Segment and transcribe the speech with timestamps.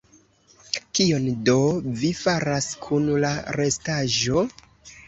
[0.99, 1.55] Kion do
[2.01, 4.49] vi faras kun la restaĵo?